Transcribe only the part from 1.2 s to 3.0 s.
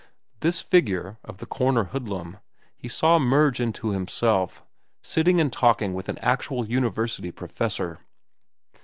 of the corner hoodlum, he